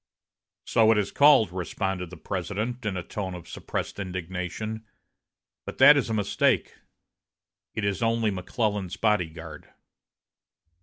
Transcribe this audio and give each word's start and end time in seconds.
"So 0.65 0.91
it 0.91 0.97
is 0.97 1.11
called," 1.11 1.51
responded 1.51 2.09
the 2.09 2.17
President, 2.17 2.87
in 2.87 2.97
a 2.97 3.03
tone 3.03 3.35
of 3.35 3.47
suppressed 3.47 3.99
indignation, 3.99 4.83
"But 5.63 5.77
that 5.77 5.95
is 5.95 6.09
a 6.09 6.13
mistake. 6.15 6.73
It 7.75 7.85
is 7.85 8.01
only 8.01 8.31
McClellan's 8.31 8.97
body 8.97 9.29
guard." 9.29 9.71